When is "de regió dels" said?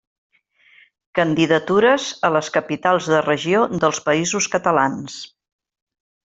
3.13-4.03